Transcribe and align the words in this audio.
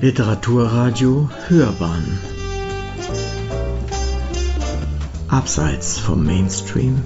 Literaturradio 0.00 1.28
Hörbahn. 1.48 2.20
Abseits 5.26 5.98
vom 5.98 6.24
Mainstream. 6.24 7.02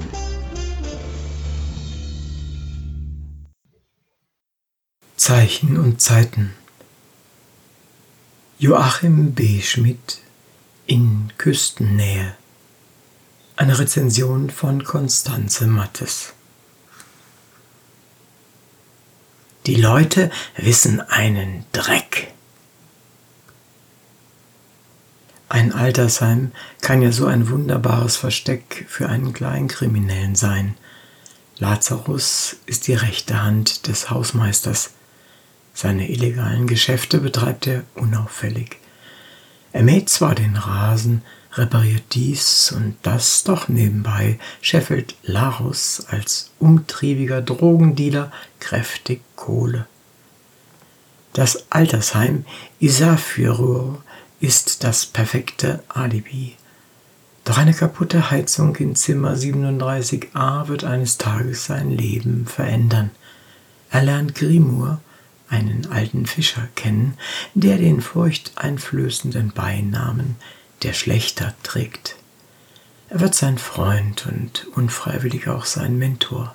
Zeichen 5.17 5.78
und 5.78 6.03
Zeiten. 6.03 6.53
Joachim 8.58 9.33
B. 9.33 9.63
Schmidt 9.63 10.19
in 10.85 11.33
Küstennähe. 11.38 12.37
Eine 13.56 13.79
Rezension 13.79 14.51
von 14.51 14.85
Konstanze 14.85 15.67
Mattes. 15.67 16.34
Die 19.65 19.77
Leute 19.77 20.30
wissen 20.56 21.01
einen 21.01 21.65
Dreck. 21.73 22.12
Ein 25.62 25.73
Altersheim 25.73 26.51
kann 26.80 27.02
ja 27.02 27.12
so 27.12 27.27
ein 27.27 27.48
wunderbares 27.48 28.16
Versteck 28.16 28.84
für 28.89 29.09
einen 29.09 29.33
Kleinkriminellen 29.33 30.35
sein. 30.35 30.75
Lazarus 31.57 32.57
ist 32.66 32.88
die 32.88 32.95
rechte 32.95 33.45
Hand 33.45 33.87
des 33.87 34.11
Hausmeisters. 34.11 34.91
Seine 35.73 36.11
illegalen 36.11 36.66
Geschäfte 36.66 37.19
betreibt 37.19 37.69
er 37.69 37.85
unauffällig. 37.95 38.79
Er 39.71 39.85
mäht 39.85 40.09
zwar 40.09 40.35
den 40.35 40.57
Rasen, 40.57 41.23
repariert 41.52 42.02
dies 42.10 42.73
und 42.73 42.97
das, 43.02 43.45
doch 43.45 43.69
nebenbei 43.69 44.41
scheffelt 44.63 45.15
Larus 45.23 46.05
als 46.09 46.51
umtriebiger 46.59 47.41
Drogendealer 47.41 48.33
kräftig 48.59 49.21
Kohle. 49.37 49.87
Das 51.35 51.66
Altersheim 51.71 52.46
Isafirur 52.80 54.02
ist 54.43 54.82
das 54.82 55.07
perfekte 55.07 55.85
Alibi. 55.88 56.57
Doch 57.45 57.59
eine 57.59 57.74
kaputte 57.74 58.32
Heizung 58.32 58.74
in 58.74 58.96
Zimmer 58.96 59.34
37a 59.34 60.66
wird 60.66 60.82
eines 60.82 61.16
Tages 61.16 61.66
sein 61.66 61.93
Leben 61.93 62.46
verändern. 62.46 63.12
Er 63.90 64.02
lernt 64.02 64.34
Grimur, 64.34 65.00
einen 65.48 65.86
alten 65.92 66.26
Fischer, 66.26 66.66
kennen, 66.74 67.14
der 67.54 67.78
den 67.78 68.00
furchteinflößenden 68.00 69.52
Beinamen 69.52 70.34
der 70.82 70.92
Schlechter 70.92 71.54
trägt. 71.62 72.16
Er 73.10 73.20
wird 73.20 73.36
sein 73.36 73.58
Freund 73.58 74.27
und 74.27 74.66
unfreiwillig 74.74 75.46
auch 75.46 75.66
sein 75.66 75.98
Mentor. 75.98 76.52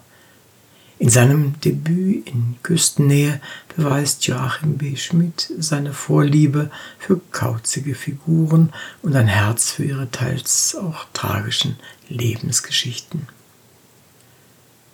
In 0.99 1.09
seinem 1.09 1.59
Debüt 1.61 2.27
in 2.27 2.55
Küstennähe 2.63 3.39
beweist 3.75 4.25
Joachim 4.25 4.77
B. 4.77 4.95
Schmidt 4.95 5.51
seine 5.59 5.93
Vorliebe 5.93 6.71
für 6.97 7.21
kauzige 7.31 7.93
Figuren 7.93 8.73
und 9.03 9.15
ein 9.15 9.27
Herz 9.27 9.71
für 9.71 9.83
ihre 9.83 10.09
teils 10.09 10.75
auch 10.75 11.05
tragischen 11.13 11.77
Lebensgeschichten. 12.09 13.27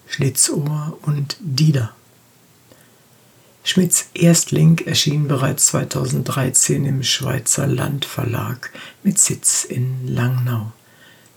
Schlitzohr 0.08 0.98
und 1.04 1.38
Dieter 1.40 1.94
Schmidts 3.66 4.10
Erstling 4.14 4.80
erschien 4.80 5.30
bereits 5.30 5.68
2013 5.68 6.86
im 6.86 7.02
Schweizer 7.02 7.66
Landverlag 7.66 8.72
mit 9.04 9.18
Sitz 9.18 9.64
in 9.64 10.06
Langnau. 10.06 10.74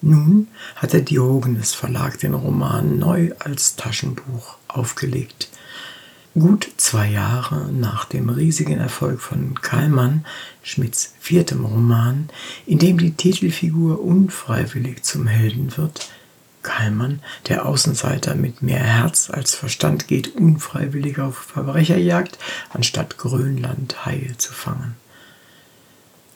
Nun 0.02 0.48
hat 0.76 0.92
der 0.92 1.00
Diogenes 1.00 1.74
Verlag 1.74 2.18
den 2.18 2.34
Roman 2.34 2.98
neu 2.98 3.32
als 3.38 3.76
Taschenbuch 3.76 4.56
aufgelegt. 4.68 5.48
Gut 6.34 6.68
zwei 6.76 7.08
Jahre 7.08 7.72
nach 7.72 8.04
dem 8.04 8.28
riesigen 8.28 8.78
Erfolg 8.78 9.22
von 9.22 9.58
Kallmann, 9.62 10.26
Schmidts 10.62 11.14
viertem 11.18 11.64
Roman, 11.64 12.28
in 12.66 12.78
dem 12.78 12.98
die 12.98 13.12
Titelfigur 13.12 14.04
unfreiwillig 14.04 15.02
zum 15.02 15.26
Helden 15.26 15.74
wird, 15.78 16.10
Kallmann, 16.66 17.22
der 17.48 17.64
Außenseiter 17.64 18.34
mit 18.34 18.60
mehr 18.60 18.82
Herz 18.82 19.30
als 19.30 19.54
Verstand, 19.54 20.08
geht 20.08 20.34
unfreiwillig 20.34 21.20
auf 21.20 21.38
Verbrecherjagd, 21.38 22.38
anstatt 22.70 23.16
Grönland 23.16 24.04
Haie 24.04 24.36
zu 24.36 24.52
fangen. 24.52 24.96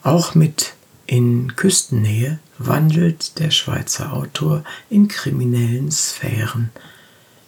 Auch 0.03 0.35
mit 0.35 0.73
In 1.11 1.57
Küstennähe 1.57 2.39
wandelt 2.59 3.41
der 3.41 3.51
Schweizer 3.51 4.13
Autor 4.13 4.63
in 4.91 5.09
kriminellen 5.09 5.91
Sphären. 5.91 6.71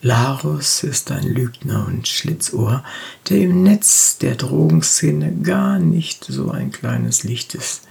Larus 0.01 0.83
ist 0.83 1.13
ein 1.13 1.23
Lügner 1.23 1.87
und 1.87 2.09
Schlitzohr, 2.09 2.83
der 3.29 3.39
im 3.39 3.63
Netz 3.63 4.19
der 4.19 4.35
Drogenszene 4.35 5.33
gar 5.45 5.79
nicht 5.79 6.25
so 6.25 6.51
ein 6.51 6.73
kleines 6.73 7.23
Licht 7.23 7.55
ist. 7.55 7.83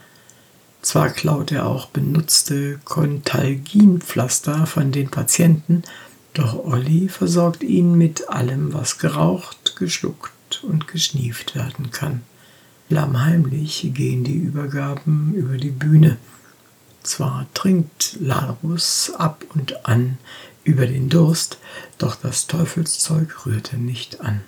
Zwar 0.82 1.10
klaut 1.10 1.54
er 1.54 1.68
auch 1.68 1.86
benutzte 1.86 2.78
Kontalginpflaster 2.84 4.66
von 4.66 4.92
den 4.92 5.10
Patienten, 5.10 5.84
doch 6.34 6.66
Olli 6.66 7.08
versorgt 7.08 7.64
ihn 7.64 7.98
mit 7.98 8.28
allem, 8.28 8.74
was 8.74 8.98
geraucht, 8.98 9.78
geschluckt 9.78 10.66
und 10.66 10.90
geschnieft 10.90 11.56
werden 11.56 11.92
kann. 11.92 12.24
Lammheimlich 12.92 13.90
gehen 13.94 14.24
die 14.24 14.36
Übergaben 14.36 15.34
über 15.34 15.58
die 15.58 15.72
Bühne. 15.72 16.18
Zwar 17.04 17.48
trinkt 17.54 18.18
Larus 18.20 19.14
ab 19.18 19.46
und 19.56 19.86
an 19.88 20.18
über 20.64 20.86
den 20.86 21.10
Durst, 21.10 21.58
doch 21.98 22.16
das 22.16 22.48
Teufelszeug 22.48 23.46
rührt 23.46 23.74
er 23.74 23.80
nicht 23.80 24.22
an. 24.22 24.42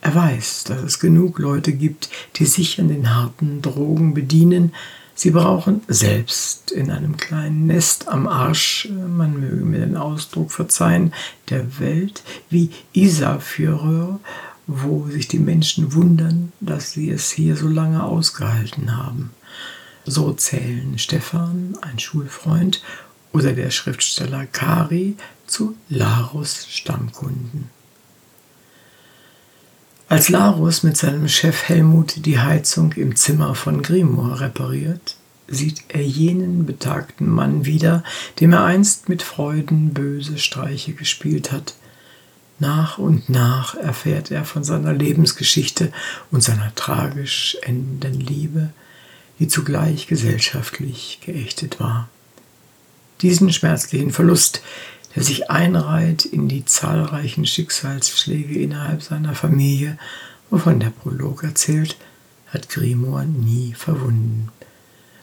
Er 0.00 0.14
weiß, 0.14 0.64
dass 0.64 0.82
es 0.82 0.98
genug 0.98 1.38
Leute 1.38 1.72
gibt, 1.72 2.08
die 2.36 2.46
sich 2.46 2.80
an 2.80 2.88
den 2.88 3.14
harten 3.14 3.62
Drogen 3.62 4.14
bedienen, 4.14 4.72
Sie 5.14 5.30
brauchen 5.30 5.82
selbst 5.88 6.70
in 6.72 6.90
einem 6.90 7.16
kleinen 7.16 7.66
Nest 7.66 8.08
am 8.08 8.26
Arsch, 8.26 8.88
man 8.90 9.38
möge 9.38 9.64
mir 9.64 9.80
den 9.80 9.96
Ausdruck 9.96 10.50
verzeihen, 10.50 11.12
der 11.50 11.78
Welt 11.78 12.22
wie 12.48 12.70
Isafirör, 12.92 14.20
wo 14.66 15.06
sich 15.08 15.28
die 15.28 15.38
Menschen 15.38 15.94
wundern, 15.94 16.52
dass 16.60 16.92
sie 16.92 17.10
es 17.10 17.30
hier 17.30 17.56
so 17.56 17.68
lange 17.68 18.02
ausgehalten 18.02 18.96
haben. 18.96 19.30
So 20.04 20.32
zählen 20.32 20.98
Stefan, 20.98 21.76
ein 21.80 21.98
Schulfreund, 21.98 22.82
oder 23.32 23.52
der 23.52 23.70
Schriftsteller 23.70 24.46
Kari 24.46 25.16
zu 25.46 25.74
Larus 25.88 26.66
Stammkunden. 26.70 27.70
Als 30.08 30.28
Larus 30.28 30.82
mit 30.82 30.96
seinem 30.98 31.28
Chef 31.28 31.68
Helmut 31.68 32.26
die 32.26 32.38
Heizung 32.38 32.92
im 32.92 33.16
Zimmer 33.16 33.54
von 33.54 33.80
Grimor 33.80 34.40
repariert, 34.40 35.16
sieht 35.48 35.84
er 35.88 36.02
jenen 36.02 36.66
betagten 36.66 37.28
Mann 37.30 37.64
wieder, 37.64 38.04
dem 38.38 38.52
er 38.52 38.64
einst 38.64 39.08
mit 39.08 39.22
Freuden 39.22 39.94
böse 39.94 40.38
Streiche 40.38 40.92
gespielt 40.92 41.50
hat. 41.50 41.74
Nach 42.62 42.96
und 42.96 43.28
nach 43.28 43.74
erfährt 43.74 44.30
er 44.30 44.44
von 44.44 44.62
seiner 44.62 44.92
Lebensgeschichte 44.92 45.90
und 46.30 46.44
seiner 46.44 46.72
tragisch 46.76 47.56
endenden 47.62 48.20
Liebe, 48.20 48.70
die 49.40 49.48
zugleich 49.48 50.06
gesellschaftlich 50.06 51.18
geächtet 51.26 51.80
war. 51.80 52.08
Diesen 53.20 53.52
schmerzlichen 53.52 54.12
Verlust 54.12 54.62
der 55.16 55.24
sich 55.24 55.50
einreiht 55.50 56.24
in 56.24 56.46
die 56.46 56.64
zahlreichen 56.64 57.46
Schicksalsschläge 57.46 58.60
innerhalb 58.60 59.02
seiner 59.02 59.34
Familie, 59.34 59.98
wovon 60.48 60.78
der 60.78 60.90
Prolog 60.90 61.42
erzählt, 61.42 61.96
hat 62.46 62.68
Grimor 62.68 63.24
nie 63.24 63.74
verwunden. 63.76 64.50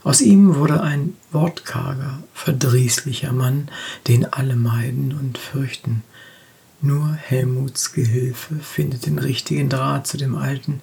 Aus 0.04 0.20
ihm 0.20 0.56
wurde 0.56 0.84
ein 0.84 1.16
wortkarger, 1.32 2.22
verdrießlicher 2.34 3.32
Mann, 3.32 3.70
den 4.08 4.26
alle 4.26 4.58
meiden 4.58 5.18
und 5.18 5.38
fürchten. 5.38 6.04
Nur 6.82 7.14
Helmuts 7.14 7.92
Gehilfe 7.92 8.56
findet 8.56 9.06
den 9.06 9.20
richtigen 9.20 9.68
Draht 9.68 10.08
zu 10.08 10.18
dem 10.18 10.36
Alten, 10.36 10.82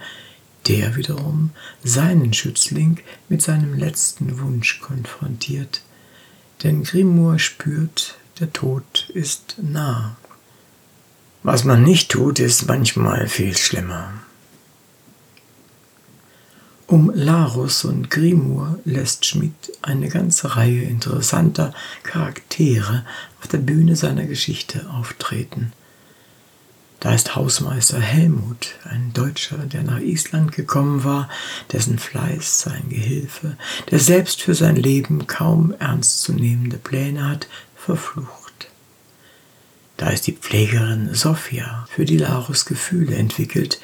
der 0.69 0.97
wiederum 0.97 1.51
seinen 1.83 2.35
Schützling 2.35 3.01
mit 3.29 3.41
seinem 3.41 3.73
letzten 3.75 4.39
Wunsch 4.41 4.81
konfrontiert. 4.81 5.81
Denn 6.63 6.83
Grimur 6.83 7.39
spürt, 7.39 8.19
der 8.41 8.53
Tod 8.53 9.09
ist 9.15 9.57
nah. 9.63 10.17
Was 11.43 11.65
man 11.65 11.83
nicht 11.83 12.11
tut, 12.11 12.41
ist 12.41 12.67
manchmal 12.67 13.29
viel 13.29 13.57
schlimmer. 13.57 14.13
Um 16.89 17.11
Larus 17.15 17.85
und 17.85 18.11
Grimur 18.11 18.79
lässt 18.85 19.25
Schmidt 19.25 19.73
eine 19.83 20.09
ganze 20.09 20.57
Reihe 20.57 20.83
interessanter 20.83 21.73
Charaktere 22.03 23.05
auf 23.41 23.49
der 23.49 23.59
Bühne 23.59 23.97
seiner 23.97 24.25
Geschichte 24.27 24.89
auftreten. 24.91 25.73
Da 27.01 27.15
ist 27.15 27.37
Hausmeister 27.37 28.01
Helmut, 28.01 28.75
ein 28.85 29.13
Deutscher, 29.13 29.59
der 29.59 29.83
nach 29.83 30.01
Island 30.01 30.53
gekommen 30.53 31.05
war, 31.05 31.29
dessen 31.73 31.99
Fleiß 31.99 32.63
sein 32.63 32.89
Gehilfe, 32.89 33.57
der 33.91 33.99
selbst 33.99 34.43
für 34.43 34.55
sein 34.55 34.77
Leben 34.77 35.27
kaum 35.27 35.75
ernstzunehmende 35.79 36.79
Pläne 36.79 37.29
hat, 37.29 37.49
verflucht. 37.77 38.69
Da 39.97 40.11
ist 40.11 40.27
die 40.27 40.33
Pflegerin 40.33 41.15
Sophia, 41.15 41.87
für 41.91 42.05
die 42.05 42.19
Larus 42.19 42.65
Gefühle 42.65 43.17
entwickelt, 43.17 43.81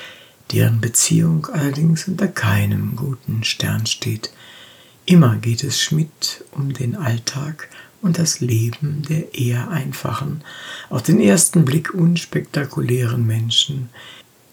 deren 0.52 0.80
Beziehung 0.80 1.46
allerdings 1.46 2.08
unter 2.08 2.28
keinem 2.28 2.96
guten 2.96 3.44
Stern 3.44 3.86
steht. 3.86 4.30
Immer 5.04 5.36
geht 5.36 5.64
es 5.64 5.80
Schmidt 5.80 6.44
um 6.52 6.72
den 6.72 6.94
Alltag 6.94 7.68
und 8.02 8.18
das 8.18 8.40
Leben 8.40 9.02
der 9.08 9.34
eher 9.34 9.70
einfachen, 9.70 10.42
auf 10.90 11.02
den 11.02 11.20
ersten 11.20 11.64
Blick 11.64 11.94
unspektakulären 11.94 13.26
Menschen, 13.26 13.88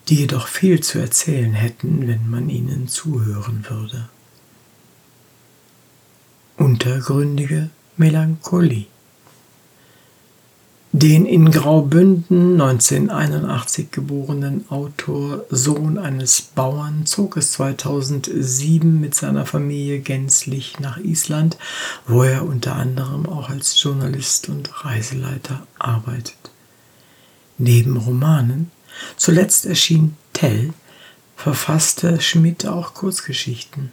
die 0.07 0.15
jedoch 0.15 0.47
viel 0.47 0.81
zu 0.81 0.99
erzählen 0.99 1.53
hätten, 1.53 2.07
wenn 2.07 2.29
man 2.29 2.49
ihnen 2.49 2.87
zuhören 2.87 3.65
würde. 3.69 4.09
Untergründige 6.57 7.69
Melancholie 7.95 8.87
den 10.99 11.25
in 11.25 11.49
Graubünden 11.49 12.59
1981 12.59 13.89
geborenen 13.89 14.69
Autor, 14.69 15.45
Sohn 15.49 15.97
eines 15.97 16.41
Bauern, 16.41 17.05
zog 17.05 17.37
es 17.37 17.53
2007 17.53 18.99
mit 18.99 19.15
seiner 19.15 19.45
Familie 19.45 19.99
gänzlich 19.99 20.79
nach 20.81 20.97
Island, 20.97 21.57
wo 22.05 22.23
er 22.23 22.45
unter 22.45 22.75
anderem 22.75 23.27
auch 23.27 23.49
als 23.49 23.81
Journalist 23.81 24.49
und 24.49 24.83
Reiseleiter 24.83 25.65
arbeitet. 25.77 26.35
Neben 27.57 27.95
Romanen, 27.95 28.69
zuletzt 29.15 29.65
erschien 29.65 30.17
Tell, 30.33 30.73
verfasste 31.37 32.19
Schmidt 32.19 32.65
auch 32.65 32.93
Kurzgeschichten. 32.93 33.91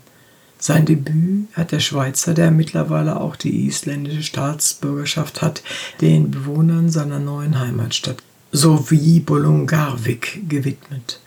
Sein 0.67 0.85
Debüt 0.85 1.47
hat 1.53 1.71
der 1.71 1.79
Schweizer, 1.79 2.35
der 2.35 2.51
mittlerweile 2.51 3.21
auch 3.21 3.37
die 3.37 3.69
isländische 3.69 4.25
Staatsbürgerschaft 4.25 5.41
hat, 5.41 5.63
den 6.01 6.33
Bewohnern 6.33 6.91
seiner 6.91 7.21
neuen 7.21 7.61
Heimatstadt 7.61 8.17
sowie 8.51 9.21
Bolungarvik 9.21 10.41
gewidmet. 10.49 11.21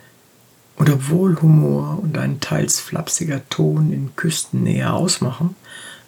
Und 0.76 0.90
obwohl 0.90 1.42
Humor 1.42 2.00
und 2.04 2.18
ein 2.18 2.42
teils 2.42 2.82
flapsiger 2.82 3.40
Ton 3.48 3.94
in 3.94 4.14
Küstennähe 4.18 4.92
ausmachen, 4.92 5.56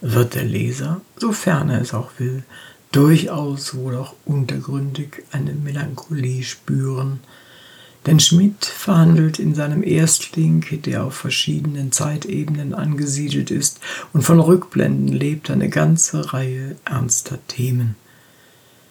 wird 0.01 0.35
der 0.35 0.43
Leser, 0.43 0.99
sofern 1.15 1.69
er 1.69 1.79
es 1.79 1.93
auch 1.93 2.11
will, 2.17 2.43
durchaus 2.91 3.73
wohl 3.75 3.95
auch 3.95 4.13
untergründig 4.25 5.23
eine 5.31 5.53
Melancholie 5.53 6.43
spüren, 6.43 7.21
denn 8.06 8.19
Schmidt 8.19 8.65
verhandelt 8.65 9.38
in 9.38 9.53
seinem 9.53 9.83
Erstling, 9.83 10.65
der 10.86 11.03
auf 11.03 11.15
verschiedenen 11.15 11.92
Zeitebenen 11.92 12.74
angesiedelt 12.74 13.51
ist 13.51 13.80
und 14.12 14.24
von 14.24 14.39
Rückblenden 14.39 15.07
lebt, 15.07 15.51
eine 15.51 15.69
ganze 15.69 16.33
Reihe 16.33 16.75
ernster 16.83 17.38
Themen. 17.48 17.95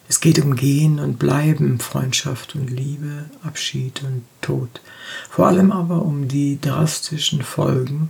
Es 0.07 0.19
geht 0.19 0.39
um 0.43 0.55
Gehen 0.55 0.99
und 0.99 1.19
Bleiben, 1.19 1.79
Freundschaft 1.79 2.55
und 2.55 2.69
Liebe, 2.69 3.25
Abschied 3.43 4.03
und 4.03 4.23
Tod, 4.41 4.81
vor 5.29 5.47
allem 5.47 5.71
aber 5.71 6.03
um 6.03 6.27
die 6.27 6.59
drastischen 6.59 7.41
Folgen, 7.43 8.09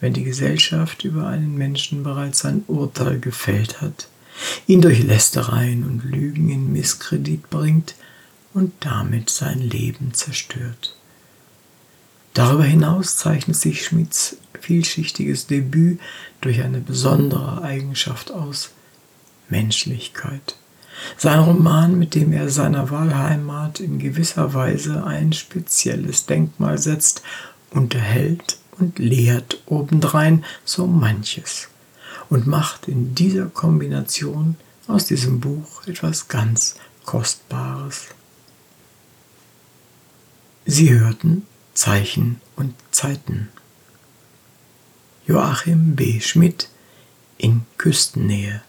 wenn 0.00 0.12
die 0.12 0.24
Gesellschaft 0.24 1.04
über 1.04 1.26
einen 1.26 1.56
Menschen 1.56 2.02
bereits 2.02 2.44
ein 2.44 2.64
Urteil 2.66 3.18
gefällt 3.18 3.80
hat, 3.80 4.08
ihn 4.66 4.80
durch 4.80 5.02
Lästereien 5.02 5.84
und 5.84 6.04
Lügen 6.04 6.50
in 6.50 6.72
Misskredit 6.72 7.48
bringt, 7.48 7.94
und 8.56 8.72
damit 8.80 9.28
sein 9.28 9.60
Leben 9.60 10.14
zerstört. 10.14 10.96
Darüber 12.32 12.64
hinaus 12.64 13.16
zeichnet 13.16 13.56
sich 13.56 13.84
Schmidts 13.84 14.38
vielschichtiges 14.60 15.46
Debüt 15.46 16.00
durch 16.40 16.62
eine 16.62 16.80
besondere 16.80 17.60
Eigenschaft 17.62 18.30
aus 18.30 18.70
Menschlichkeit. 19.50 20.56
Sein 21.18 21.40
Roman, 21.40 21.98
mit 21.98 22.14
dem 22.14 22.32
er 22.32 22.48
seiner 22.48 22.90
Wahlheimat 22.90 23.80
in 23.80 23.98
gewisser 23.98 24.54
Weise 24.54 25.04
ein 25.04 25.34
spezielles 25.34 26.24
Denkmal 26.24 26.78
setzt, 26.78 27.22
unterhält 27.70 28.56
und 28.78 28.98
lehrt 28.98 29.60
obendrein 29.66 30.46
so 30.64 30.86
manches 30.86 31.68
und 32.30 32.46
macht 32.46 32.88
in 32.88 33.14
dieser 33.14 33.46
Kombination 33.46 34.56
aus 34.88 35.04
diesem 35.04 35.40
Buch 35.40 35.86
etwas 35.86 36.28
ganz 36.28 36.76
Kostbares. 37.04 38.06
Sie 40.68 40.92
hörten 40.92 41.46
Zeichen 41.74 42.40
und 42.56 42.74
Zeiten. 42.90 43.50
Joachim 45.24 45.94
B. 45.94 46.20
Schmidt 46.20 46.68
in 47.38 47.64
Küstennähe. 47.78 48.62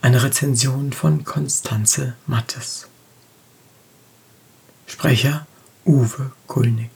Eine 0.00 0.22
Rezension 0.22 0.92
von 0.92 1.24
Konstanze 1.24 2.14
Mattes. 2.28 2.86
Sprecher 4.86 5.44
Uwe 5.84 6.30
Kulnig. 6.46 6.90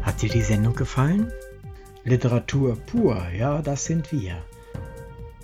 Hat 0.00 0.22
dir 0.22 0.30
die 0.30 0.40
Sendung 0.40 0.74
gefallen? 0.74 1.30
Literatur 2.04 2.76
pur, 2.76 3.28
ja, 3.28 3.60
das 3.60 3.84
sind 3.84 4.10
wir. 4.10 4.42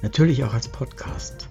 Natürlich 0.01 0.43
auch 0.43 0.55
als 0.55 0.69
Podcast. 0.69 1.51